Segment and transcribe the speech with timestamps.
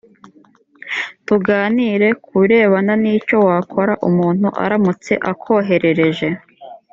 [1.25, 6.27] tuganire ku birebana n icyo wakora umuntu aramutse akoherereje